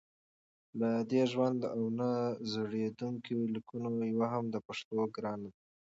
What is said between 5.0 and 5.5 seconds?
ګرانه